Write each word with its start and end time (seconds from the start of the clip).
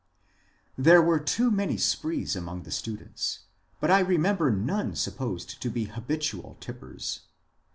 There 0.79 0.99
were 0.99 1.19
too 1.19 1.51
many 1.51 1.77
sprees 1.77 2.35
among 2.35 2.63
the 2.63 2.71
students, 2.71 3.41
but 3.79 3.91
I 3.91 3.99
re 3.99 4.17
member 4.17 4.49
none 4.51 4.95
supposed 4.95 5.61
to 5.61 5.69
be 5.69 5.83
habitual 5.83 6.57
tipplers. 6.59 7.19